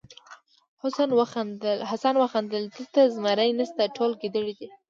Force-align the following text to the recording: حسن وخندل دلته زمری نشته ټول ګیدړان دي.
حسن 1.91 2.15
وخندل 2.21 2.63
دلته 2.75 2.99
زمری 3.15 3.51
نشته 3.59 3.83
ټول 3.95 4.11
ګیدړان 4.21 4.53
دي. 4.59 4.67